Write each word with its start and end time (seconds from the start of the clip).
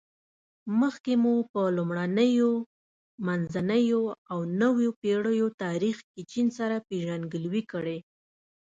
مخکې 0.79 1.13
مو 1.23 1.33
په 1.51 1.61
لومړنیو، 1.75 2.51
منځنیو 3.27 4.01
او 4.31 4.39
نویو 4.61 4.91
پېړیو 5.01 5.47
تاریخ 5.63 5.97
کې 6.11 6.21
چین 6.31 6.47
سره 6.57 6.75
پېژندګلوي 6.87 7.63
کړې. 7.71 7.97